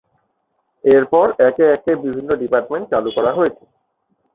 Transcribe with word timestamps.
এরপর 0.83 1.25
একে 1.47 1.63
একে 1.75 1.91
বিভিন্ন 2.05 2.29
ডিপার্টমেন্ট 2.41 2.85
চালু 2.91 3.09
করা 3.17 3.31
হয়েছে। 3.37 3.63